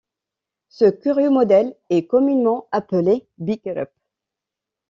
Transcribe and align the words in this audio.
Ce 0.69 0.85
curieux 0.85 1.29
modèle 1.29 1.75
est 1.91 2.07
communément 2.07 2.67
appelé 2.71 3.27
Big 3.37 3.61
Rip. 3.67 3.91